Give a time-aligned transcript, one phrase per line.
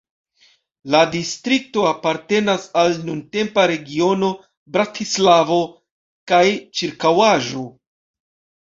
[0.93, 4.33] La distrikto apartenas al nuntempa regiono
[4.79, 5.63] Bratislavo
[6.35, 6.45] kaj
[6.81, 7.71] ĉirkaŭaĵo.